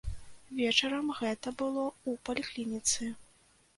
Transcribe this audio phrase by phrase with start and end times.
[0.59, 3.13] Вечарам гэта было ў паліклініцы.